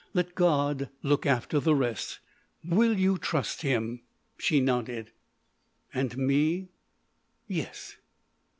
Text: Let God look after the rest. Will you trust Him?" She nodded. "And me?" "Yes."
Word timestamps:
Let 0.15 0.33
God 0.33 0.89
look 1.03 1.27
after 1.27 1.59
the 1.59 1.75
rest. 1.75 2.21
Will 2.67 2.97
you 2.97 3.19
trust 3.19 3.61
Him?" 3.61 4.01
She 4.35 4.59
nodded. 4.59 5.11
"And 5.93 6.17
me?" 6.17 6.69
"Yes." 7.47 7.97